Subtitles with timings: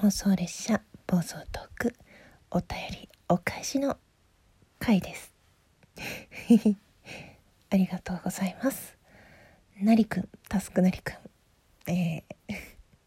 [0.00, 1.94] 妄想列車暴走トーク
[2.50, 3.96] お便りお返しの
[4.78, 5.32] 回です。
[7.70, 8.98] ありがとうございます。
[9.80, 11.90] なりくんタスクなりくん。
[11.90, 12.54] えー、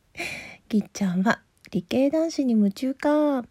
[0.70, 3.44] ぎっちゃんは理系男子に夢中か。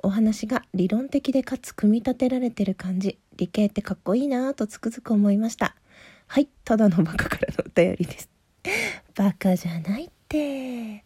[0.00, 3.20] お話が理論的でかつ組み立てられてる感じ。
[3.36, 5.76] 理系ってかっこいいなぁとつくづく思いました。
[6.26, 8.28] はいただのバカからのお便りです。
[9.14, 11.04] バカじゃないって。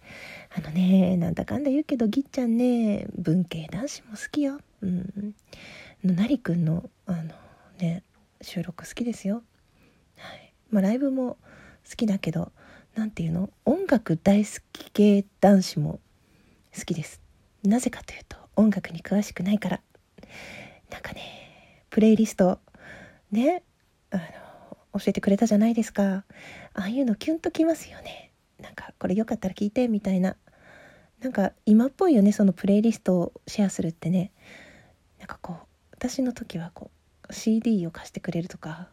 [0.52, 4.58] あのねなんだかんだ言うけどぎっちゃんね文系男子も好きよ。
[4.80, 5.34] うん。
[6.02, 7.34] なりくんのあの
[7.78, 8.02] ね
[8.40, 9.42] 収録好きですよ。
[10.16, 10.52] はい。
[10.70, 11.36] まあライブも
[11.88, 12.50] 好きだけど
[12.94, 13.50] 何ていうの？
[13.64, 16.00] 音楽大好き系男子も
[16.76, 17.20] 好きです。
[17.62, 19.80] なぜかというと音楽に詳しくないから。
[20.90, 22.58] なんかねプレイリスト
[23.30, 23.62] ね
[24.10, 24.22] あの
[24.98, 26.24] 教えてくれたじゃないですか。
[26.74, 28.29] ああいうのキュンときますよね。
[28.60, 30.36] なんかこれよかったら聞いてみたいな。
[31.20, 34.32] なんか今っぽいよねそのプレイリストをシェアするってね。
[35.18, 36.90] なんかこう私の時はこ
[37.28, 38.88] う CD を貸してくれるとか。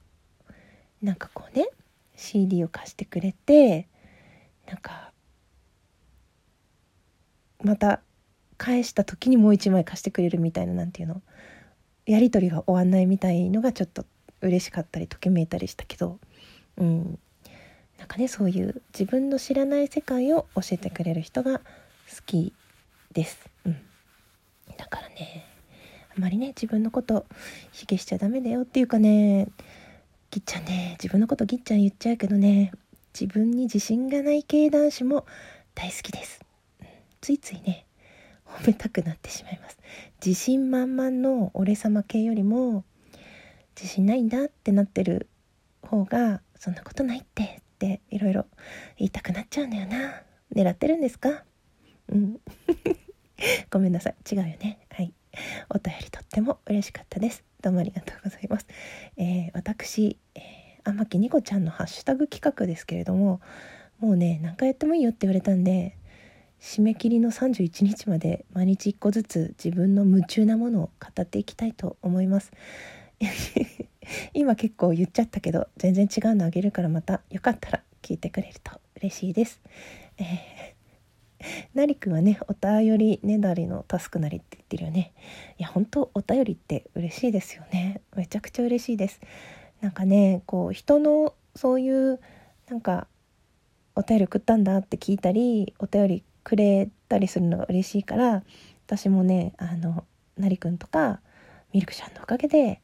[1.01, 1.69] なんかこうね
[2.15, 3.87] CD を貸してくれて
[4.65, 5.11] なんか
[7.63, 8.01] また
[8.57, 11.21] 返した時にもう一枚貸してくれるみたいな何ていうの。
[12.05, 14.05] やり取りが終わんないみたいのがちょっと
[14.41, 16.19] 嬉しかったりときめいたりしたけど。
[16.77, 17.19] うん。
[18.07, 21.63] なんかねそういう自分の知らない世界を教えてくれる人が好
[22.25, 22.53] き
[23.11, 23.37] です。
[23.65, 23.77] うん、
[24.77, 25.45] だからね
[26.15, 27.25] あまりね自分のこと
[27.73, 29.49] 卑下しちゃダメだよっていうかね
[30.31, 32.71] ぎっちゃんね自分のことぎっちゃん言っちゃうけどね
[33.13, 35.25] 自分に自信がない系男子も
[35.75, 36.39] 大好きです。
[36.79, 36.87] うん、
[37.19, 37.85] ついついね
[38.45, 39.77] 褒めたくなってしまいます。
[40.25, 42.85] 自信満々の俺様系よりも
[43.75, 45.27] 自信ないんだってなってる
[45.81, 48.45] 方がそんなことないってっていろいろ
[48.97, 50.23] 言いたくなっちゃうんだよな。
[50.55, 51.43] 狙ってるんですか？
[52.09, 52.39] うん。
[53.69, 54.15] ごめんなさい。
[54.31, 54.79] 違うよね。
[54.89, 55.13] はい。
[55.69, 57.43] お便りとっても嬉しかったです。
[57.61, 58.67] どうもありがとうございます、
[59.17, 63.41] えー、私、えー、天木ニコちゃんのハッシュタグ企画ですけれども
[63.99, 65.97] もうね何回やってもいいよって言われたんで
[66.61, 72.51] 締め切りの31日まで毎日1個ずつ自分の夢中なものを語っていきたいと思います。
[74.47, 79.59] 今結構言っちゃったけど全然違うのあげるからまたよかったら聞いてくれると嬉しいです。
[80.17, 85.11] えー、なりくんはねお便りねだりのタスクなりって言ってるよね。
[85.57, 87.99] いや本当お便りって嬉しいですよね。
[88.15, 89.19] めちゃくちゃ嬉しいです。
[89.81, 92.21] なんかねこう人のそういう
[92.69, 93.07] なんか
[93.95, 98.43] お便り送ったんだって聞いたりお便りくれたりするのが嬉しいから
[98.85, 100.05] 私もねあの
[100.37, 101.19] なりくんとか
[101.73, 102.79] ミルクちゃんのおかげで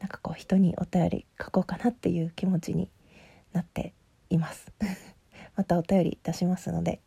[0.00, 2.90] なんかこう人にお便り書こうかなっていう気持ちに
[3.52, 3.92] なって
[4.30, 4.72] います。
[5.56, 7.00] またお便り出しますので、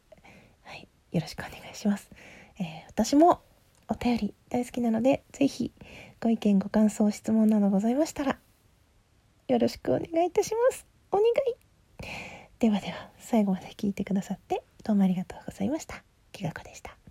[0.62, 2.12] はい、よろしくお願いします、
[2.60, 3.42] えー、私も
[3.88, 5.72] お便り大好きなので是非
[6.22, 8.38] ご意見ご感想質問などございましたら
[9.48, 10.86] よろしくお願いいたします。
[11.12, 11.30] お願い。
[12.60, 16.04] ではでは最後まで聞いてくださってどうもありがとうございました。
[16.32, 17.03] きがこでした。